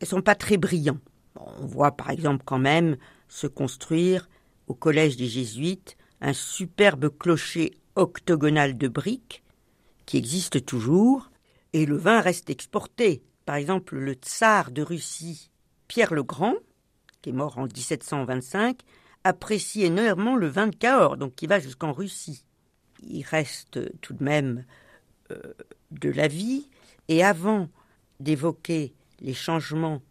ne 0.00 0.06
sont 0.06 0.22
pas 0.22 0.34
très 0.34 0.56
brillants. 0.56 1.00
On 1.36 1.66
voit 1.66 1.92
par 1.92 2.10
exemple 2.10 2.44
quand 2.44 2.58
même 2.58 2.96
se 3.28 3.46
construire 3.46 4.28
au 4.68 4.74
collège 4.74 5.16
des 5.16 5.26
Jésuites 5.26 5.96
un 6.20 6.32
superbe 6.32 7.10
clocher 7.18 7.74
octogonal 7.96 8.78
de 8.78 8.88
briques 8.88 9.42
qui 10.06 10.16
existe 10.16 10.64
toujours, 10.64 11.30
et 11.72 11.86
le 11.86 11.96
vin 11.96 12.20
reste 12.20 12.50
exporté 12.50 13.22
par 13.44 13.56
exemple, 13.56 13.96
le 13.96 14.14
tsar 14.14 14.70
de 14.70 14.82
Russie, 14.82 15.50
Pierre 15.88 16.14
le 16.14 16.22
Grand, 16.22 16.54
qui 17.22 17.30
est 17.30 17.32
mort 17.32 17.58
en 17.58 17.64
1725, 17.64 18.80
apprécie 19.24 19.82
énormément 19.82 20.36
le 20.36 20.46
vin 20.46 20.66
de 20.66 20.76
Cahors, 20.76 21.16
donc 21.16 21.34
qui 21.34 21.46
va 21.46 21.60
jusqu'en 21.60 21.92
Russie. 21.92 22.44
Il 23.02 23.22
reste 23.22 23.80
tout 24.00 24.14
de 24.14 24.24
même 24.24 24.64
euh, 25.30 25.54
de 25.90 26.10
la 26.10 26.28
vie, 26.28 26.68
et 27.08 27.22
avant 27.22 27.68
d'évoquer 28.20 28.94
les 29.20 29.34
changements 29.34 30.02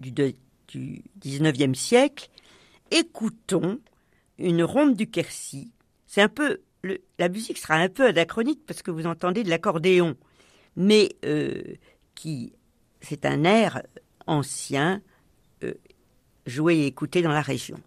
du, 0.00 0.12
de, 0.12 0.34
du 0.68 1.02
19e 1.20 1.74
siècle, 1.74 2.28
écoutons 2.90 3.80
une 4.38 4.64
ronde 4.64 4.96
du 4.96 5.08
Quercy. 5.08 5.72
C'est 6.06 6.22
un 6.22 6.28
peu 6.28 6.60
la 7.18 7.28
musique 7.28 7.58
sera 7.58 7.74
un 7.74 7.88
peu 7.88 8.06
anachronique 8.06 8.60
parce 8.66 8.82
que 8.82 8.90
vous 8.90 9.06
entendez 9.06 9.44
de 9.44 9.50
l'accordéon, 9.50 10.16
mais 10.76 11.10
euh, 11.24 11.62
qui 12.14 12.52
c'est 13.02 13.26
un 13.26 13.44
air 13.44 13.82
ancien 14.26 15.02
euh, 15.64 15.74
joué 16.46 16.76
et 16.76 16.86
écouté 16.86 17.22
dans 17.22 17.32
la 17.32 17.42
région. 17.42 17.78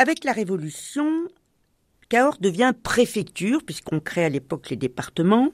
Avec 0.00 0.24
la 0.24 0.32
Révolution, 0.32 1.28
Cahors 2.08 2.38
devient 2.40 2.72
préfecture, 2.82 3.62
puisqu'on 3.62 4.00
crée 4.00 4.24
à 4.24 4.30
l'époque 4.30 4.70
les 4.70 4.76
départements, 4.76 5.52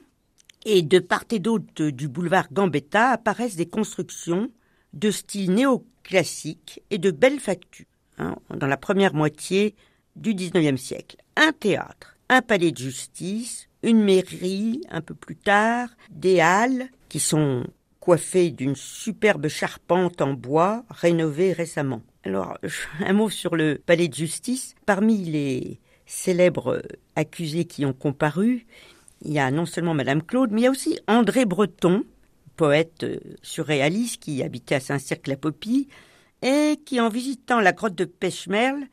et 0.63 0.83
de 0.83 0.99
part 0.99 1.25
et 1.31 1.39
d'autre 1.39 1.89
du 1.89 2.07
boulevard 2.07 2.47
Gambetta 2.53 3.09
apparaissent 3.09 3.57
des 3.57 3.67
constructions 3.67 4.49
de 4.93 5.11
style 5.11 5.51
néoclassique 5.51 6.81
et 6.91 6.97
de 6.97 7.11
belle 7.11 7.41
facture, 7.41 7.87
hein, 8.19 8.37
dans 8.55 8.67
la 8.67 8.77
première 8.77 9.13
moitié 9.13 9.75
du 10.15 10.33
XIXe 10.33 10.81
siècle. 10.81 11.17
Un 11.35 11.51
théâtre, 11.51 12.15
un 12.29 12.41
palais 12.41 12.71
de 12.71 12.77
justice, 12.77 13.67
une 13.83 14.01
mairie 14.01 14.79
un 14.89 15.01
peu 15.01 15.13
plus 15.13 15.35
tard, 15.35 15.89
des 16.09 16.39
halles 16.39 16.87
qui 17.09 17.19
sont 17.19 17.65
coiffées 17.99 18.51
d'une 18.51 18.77
superbe 18.77 19.49
charpente 19.49 20.21
en 20.21 20.35
bois 20.35 20.85
rénovée 20.89 21.51
récemment. 21.51 22.01
Alors, 22.27 22.57
un 22.99 23.13
mot 23.13 23.29
sur 23.29 23.55
le 23.55 23.81
palais 23.83 24.09
de 24.09 24.13
justice. 24.13 24.75
Parmi 24.85 25.23
les 25.23 25.79
célèbres 26.05 26.81
accusés 27.15 27.63
qui 27.63 27.85
ont 27.85 27.93
comparu, 27.93 28.65
il 29.21 29.31
y 29.31 29.39
a 29.39 29.49
non 29.49 29.65
seulement 29.65 29.93
Madame 29.93 30.21
Claude, 30.21 30.51
mais 30.51 30.61
il 30.61 30.63
y 30.65 30.67
a 30.67 30.71
aussi 30.71 30.99
André 31.07 31.45
Breton, 31.45 32.03
poète 32.57 33.03
euh, 33.03 33.19
surréaliste 33.43 34.21
qui 34.21 34.43
habitait 34.43 34.75
à 34.75 34.79
Saint-Cirque-la-Popie 34.81 35.87
et 36.41 36.77
qui, 36.85 36.99
en 36.99 37.07
visitant 37.07 37.61
la 37.61 37.71
grotte 37.71 37.95
de 37.95 38.03
Pêche-Merle, 38.03 38.87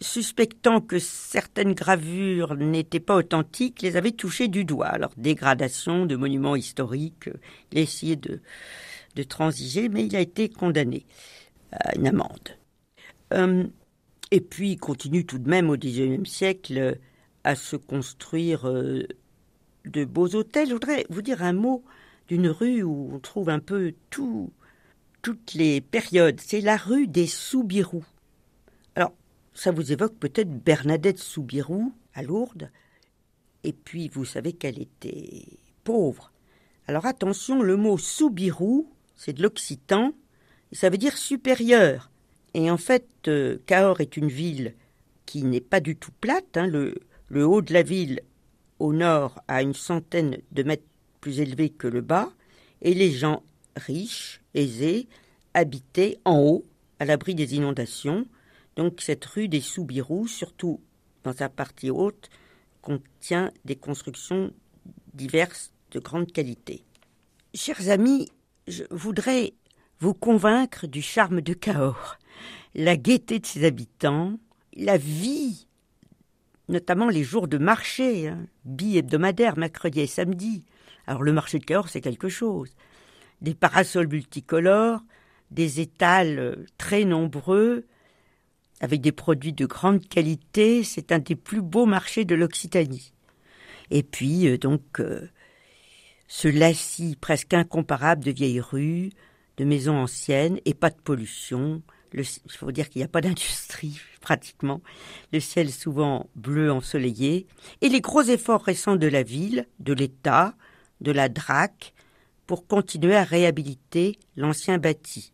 suspectant 0.00 0.82
que 0.82 0.98
certaines 0.98 1.72
gravures 1.72 2.54
n'étaient 2.54 3.00
pas 3.00 3.16
authentiques, 3.16 3.80
les 3.80 3.96
avait 3.96 4.12
touchées 4.12 4.48
du 4.48 4.66
doigt. 4.66 4.88
Alors, 4.88 5.12
dégradation 5.16 6.04
de 6.04 6.16
monuments 6.16 6.56
historiques, 6.56 7.30
il 7.72 7.78
a 7.78 7.80
essayé 7.80 8.16
de 8.16 9.22
transiger, 9.22 9.88
mais 9.88 10.04
il 10.04 10.14
a 10.16 10.20
été 10.20 10.50
condamné 10.50 11.06
à 11.72 11.96
une 11.96 12.08
amende. 12.08 12.58
Euh, 13.32 13.64
et 14.30 14.40
puis, 14.40 14.72
il 14.72 14.78
continue 14.78 15.24
tout 15.24 15.38
de 15.38 15.48
même 15.48 15.70
au 15.70 15.76
XIXe 15.76 16.28
siècle 16.28 16.98
à 17.44 17.54
se 17.54 17.76
construire 17.76 18.68
euh, 18.68 19.06
de 19.84 20.04
beaux 20.04 20.34
hôtels. 20.34 20.68
Je 20.68 20.74
voudrais 20.74 21.06
vous 21.10 21.22
dire 21.22 21.42
un 21.42 21.52
mot 21.52 21.84
d'une 22.28 22.48
rue 22.48 22.82
où 22.82 23.10
on 23.12 23.18
trouve 23.18 23.48
un 23.48 23.60
peu 23.60 23.94
tout, 24.10 24.52
toutes 25.22 25.54
les 25.54 25.80
périodes. 25.80 26.40
C'est 26.40 26.60
la 26.60 26.76
rue 26.76 27.06
des 27.06 27.26
Soubirous. 27.26 28.04
Alors, 28.94 29.12
ça 29.52 29.70
vous 29.70 29.92
évoque 29.92 30.16
peut-être 30.18 30.50
Bernadette 30.50 31.18
Soubirous 31.18 31.92
à 32.14 32.22
Lourdes. 32.22 32.70
Et 33.62 33.72
puis, 33.72 34.08
vous 34.08 34.24
savez 34.24 34.52
qu'elle 34.52 34.80
était 34.80 35.58
pauvre. 35.84 36.32
Alors 36.86 37.06
attention, 37.06 37.62
le 37.62 37.76
mot 37.76 37.96
Soubirous, 37.96 38.90
c'est 39.16 39.32
de 39.32 39.42
l'occitan, 39.42 40.12
et 40.72 40.74
ça 40.74 40.90
veut 40.90 40.98
dire 40.98 41.16
supérieur. 41.16 42.10
Et 42.54 42.70
en 42.70 42.76
fait, 42.76 43.06
euh, 43.26 43.58
Cahors 43.66 44.00
est 44.00 44.16
une 44.16 44.28
ville 44.28 44.74
qui 45.26 45.42
n'est 45.42 45.60
pas 45.60 45.80
du 45.80 45.96
tout 45.96 46.12
plate. 46.20 46.56
Hein. 46.56 46.66
Le, 46.66 46.94
haut 47.44 47.62
de 47.62 47.72
la 47.72 47.82
ville, 47.82 48.20
au 48.78 48.92
nord, 48.92 49.42
a 49.48 49.62
une 49.62 49.74
centaine 49.74 50.38
de 50.52 50.62
mètres 50.62 50.84
plus 51.20 51.40
élevé 51.40 51.70
que 51.70 51.88
le 51.88 52.00
bas, 52.00 52.32
et 52.82 52.94
les 52.94 53.10
gens 53.10 53.42
riches, 53.76 54.40
aisés, 54.54 55.08
habitaient 55.54 56.18
en 56.24 56.38
haut, 56.38 56.64
à 57.00 57.04
l'abri 57.04 57.34
des 57.34 57.54
inondations. 57.54 58.26
Donc 58.76 59.00
cette 59.00 59.24
rue 59.24 59.48
des 59.48 59.60
Soubirous, 59.60 60.28
surtout 60.28 60.80
dans 61.24 61.32
sa 61.32 61.48
partie 61.48 61.90
haute, 61.90 62.28
contient 62.82 63.50
des 63.64 63.76
constructions 63.76 64.52
diverses 65.14 65.72
de 65.90 65.98
grande 65.98 66.30
qualité. 66.30 66.84
Chers 67.54 67.88
amis, 67.88 68.28
je 68.68 68.84
voudrais 68.90 69.54
vous 70.00 70.14
convaincre 70.14 70.86
du 70.86 71.00
charme 71.00 71.40
de 71.40 71.54
Cahors, 71.54 72.18
la 72.74 72.96
gaieté 72.96 73.38
de 73.38 73.46
ses 73.46 73.64
habitants, 73.64 74.38
la 74.76 74.96
vie, 74.96 75.66
notamment 76.68 77.08
les 77.08 77.22
jours 77.22 77.48
de 77.48 77.58
marché, 77.58 78.28
hein, 78.28 78.46
bi-hebdomadaire, 78.64 79.56
mercredi 79.58 80.00
et 80.00 80.06
samedi, 80.06 80.64
alors 81.06 81.22
le 81.22 81.32
marché 81.32 81.58
de 81.58 81.64
Cahors, 81.64 81.88
c'est 81.88 82.00
quelque 82.00 82.28
chose. 82.28 82.74
Des 83.40 83.54
parasols 83.54 84.08
multicolores, 84.08 85.02
des 85.50 85.80
étals 85.80 86.38
euh, 86.38 86.66
très 86.78 87.04
nombreux, 87.04 87.84
avec 88.80 89.00
des 89.00 89.12
produits 89.12 89.52
de 89.52 89.66
grande 89.66 90.06
qualité. 90.06 90.82
C'est 90.82 91.12
un 91.12 91.18
des 91.18 91.36
plus 91.36 91.62
beaux 91.62 91.86
marchés 91.86 92.24
de 92.24 92.34
l'Occitanie. 92.34 93.12
Et 93.90 94.02
puis, 94.02 94.48
euh, 94.48 94.58
donc, 94.58 94.82
euh, 95.00 95.28
ce 96.26 96.48
lacis 96.48 97.16
presque 97.20 97.54
incomparable 97.54 98.24
de 98.24 98.30
vieilles 98.30 98.60
rues, 98.60 99.10
de 99.58 99.64
maisons 99.64 99.96
anciennes 99.96 100.58
et 100.64 100.74
pas 100.74 100.90
de 100.90 101.00
pollution. 101.00 101.82
Il 102.16 102.52
faut 102.52 102.70
dire 102.70 102.88
qu'il 102.88 103.00
n'y 103.00 103.04
a 103.04 103.08
pas 103.08 103.20
d'industrie, 103.20 104.00
pratiquement. 104.20 104.80
Le 105.32 105.40
ciel 105.40 105.70
souvent 105.70 106.28
bleu 106.36 106.70
ensoleillé. 106.70 107.46
Et 107.80 107.88
les 107.88 108.00
gros 108.00 108.22
efforts 108.22 108.62
récents 108.62 108.96
de 108.96 109.08
la 109.08 109.22
ville, 109.22 109.66
de 109.80 109.92
l'État, 109.92 110.54
de 111.00 111.12
la 111.12 111.28
DRAC 111.28 111.92
pour 112.46 112.66
continuer 112.66 113.16
à 113.16 113.24
réhabiliter 113.24 114.18
l'ancien 114.36 114.78
bâti. 114.78 115.32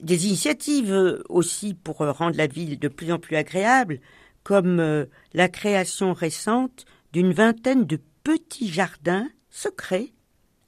Des 0.00 0.26
initiatives 0.26 1.22
aussi 1.28 1.74
pour 1.74 1.98
rendre 1.98 2.36
la 2.36 2.46
ville 2.46 2.78
de 2.78 2.88
plus 2.88 3.12
en 3.12 3.18
plus 3.18 3.36
agréable, 3.36 4.00
comme 4.42 4.80
euh, 4.80 5.04
la 5.34 5.48
création 5.48 6.14
récente 6.14 6.86
d'une 7.12 7.32
vingtaine 7.32 7.84
de 7.84 8.00
petits 8.24 8.70
jardins 8.70 9.28
secrets 9.50 10.12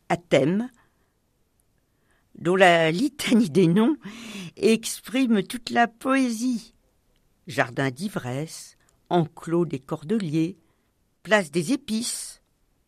à 0.08 0.16
thème, 0.16 0.68
dont 2.42 2.56
la 2.56 2.90
litanie 2.90 3.50
des 3.50 3.68
noms 3.68 3.96
exprime 4.56 5.44
toute 5.44 5.70
la 5.70 5.86
poésie. 5.86 6.74
Jardin 7.46 7.90
d'ivresse, 7.90 8.76
enclos 9.10 9.64
des 9.64 9.78
cordeliers, 9.78 10.58
place 11.22 11.52
des 11.52 11.72
épices, 11.72 12.42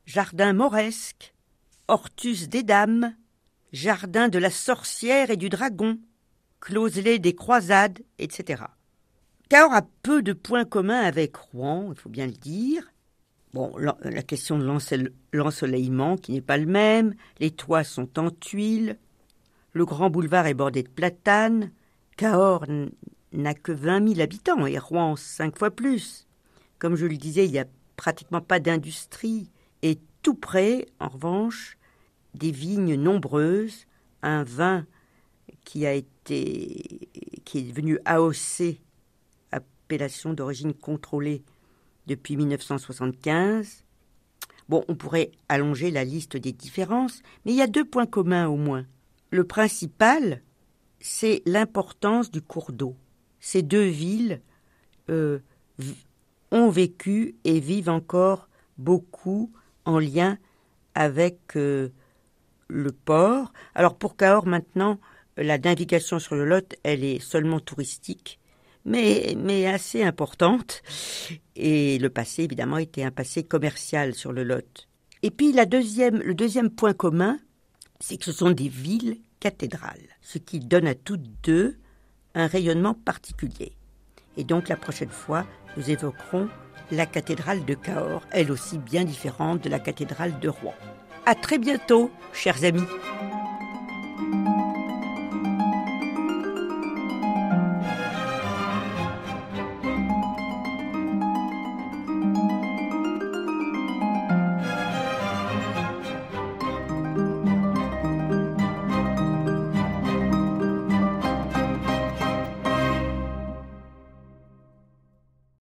jardin 0.07 0.53
mauresque, 0.53 1.35
hortus 1.87 2.49
des 2.49 2.65
dames, 2.65 3.15
jardin 3.73 4.29
de 4.29 4.39
la 4.39 4.51
sorcière 4.51 5.31
et 5.31 5.37
du 5.37 5.49
dragon, 5.49 5.99
closelet 6.61 7.21
des 7.21 7.35
croisades, 7.35 8.01
etc. 8.19 8.65
Cahors 9.49 9.75
a 9.75 9.83
peu 10.03 10.23
de 10.23 10.33
points 10.33 10.65
communs 10.65 11.03
avec 11.03 11.37
Rouen, 11.37 11.93
il 11.93 11.99
faut 12.01 12.09
bien 12.09 12.27
le 12.27 12.33
dire. 12.33 12.93
Bon, 13.53 13.73
la 13.79 14.23
question 14.25 14.59
de 14.59 15.11
l'ensoleillement 15.33 16.17
qui 16.17 16.33
n'est 16.33 16.41
pas 16.41 16.57
le 16.57 16.67
même, 16.67 17.15
les 17.39 17.53
toits 17.53 17.85
sont 17.85 18.19
en 18.19 18.31
tuiles, 18.31 18.99
le 19.75 19.85
grand 19.85 20.09
boulevard 20.09 20.47
est 20.47 20.55
bordé 20.55 20.83
de 20.83 20.89
platanes, 20.89 21.73
Cahors 22.17 22.65
n'a 23.33 23.55
que 23.55 23.73
vingt 23.73 24.01
mille 24.01 24.23
habitants 24.23 24.67
et 24.67 24.79
Rouen 24.79 25.17
cinq 25.17 25.59
fois 25.59 25.73
plus. 25.73 26.29
Comme 26.79 26.95
je 26.95 27.07
le 27.07 27.17
disais, 27.17 27.45
il 27.45 27.51
n'y 27.51 27.59
a 27.59 27.67
pratiquement 27.97 28.41
pas 28.41 28.61
d'industrie, 28.61 29.51
et 29.83 29.99
tout 30.23 30.35
près, 30.35 30.87
en 31.01 31.09
revanche, 31.09 31.77
des 32.35 32.53
vignes 32.53 32.95
nombreuses, 32.95 33.87
un 34.23 34.45
vin 34.45 34.87
qui 35.65 35.87
a 35.87 35.93
été 35.93 37.09
qui 37.45 37.59
est 37.59 37.63
devenu 37.63 37.99
AOC, 38.05 38.81
appellation 39.51 40.33
d'origine 40.33 40.73
contrôlée 40.73 41.43
depuis 42.07 42.37
1975. 42.37 43.85
Bon, 44.69 44.85
on 44.89 44.95
pourrait 44.95 45.33
allonger 45.49 45.91
la 45.91 46.05
liste 46.05 46.37
des 46.37 46.53
différences, 46.53 47.23
mais 47.45 47.53
il 47.53 47.59
y 47.59 47.63
a 47.63 47.67
deux 47.67 47.85
points 47.85 48.07
communs 48.07 48.49
au 48.49 48.57
moins. 48.57 48.87
Le 49.35 49.43
principal, 49.43 50.43
c'est 51.01 51.43
l'importance 51.45 52.31
du 52.31 52.41
cours 52.41 52.71
d'eau. 52.71 52.95
Ces 53.41 53.63
deux 53.63 53.83
villes 53.83 54.41
euh, 55.11 55.41
ont 56.53 56.69
vécu 56.69 57.35
et 57.43 57.59
vivent 57.59 57.89
encore 57.89 58.49
beaucoup 58.79 59.51
en 59.87 59.99
lien 59.99 60.39
avec 60.95 61.57
euh, 61.57 61.89
le 62.69 62.93
port. 62.93 63.53
Alors 63.75 63.99
pour 63.99 64.17
Cahors 64.17 64.47
maintenant, 64.47 65.01
la 65.37 65.59
navigation 65.59 66.21
sur 66.21 66.37
le 66.37 66.45
Lot, 66.45 66.77
elle 66.85 67.03
est 67.03 67.19
seulement 67.19 67.59
touristique, 67.59 68.39
mais, 68.85 69.67
assez 69.67 70.05
importante. 70.05 70.81
Et 71.57 71.99
le 71.99 72.09
passé, 72.09 72.45
évidemment, 72.45 72.79
était 72.79 73.03
un 73.03 73.11
passé 73.11 73.43
commercial 73.43 74.15
sur 74.15 74.33
le 74.33 74.45
Lot. 74.45 74.87
Et 75.25 75.33
puis 75.33 75.51
le 75.53 76.35
deuxième 76.35 76.71
point 76.71 76.93
commun, 76.93 77.41
c'est 77.99 78.17
que 78.17 78.25
ce 78.25 78.33
sont 78.33 78.51
des 78.51 78.69
villes 78.69 79.19
ce 80.23 80.39
qui 80.39 80.61
donne 80.61 80.87
à 80.87 80.95
toutes 80.95 81.27
deux 81.43 81.77
un 82.35 82.47
rayonnement 82.47 82.95
particulier. 82.95 83.73
Et 84.37 84.45
donc 84.45 84.69
la 84.69 84.77
prochaine 84.77 85.11
fois, 85.11 85.47
nous 85.77 85.91
évoquerons 85.91 86.49
la 86.91 87.07
cathédrale 87.07 87.65
de 87.65 87.75
Cahors, 87.75 88.23
elle 88.31 88.51
aussi 88.51 88.79
bien 88.79 89.05
différente 89.05 89.63
de 89.63 89.69
la 89.69 89.79
cathédrale 89.79 90.39
de 90.41 90.49
Rouen. 90.49 90.75
À 91.27 91.35
très 91.35 91.59
bientôt, 91.59 92.11
chers 92.33 92.65
amis. 92.65 92.85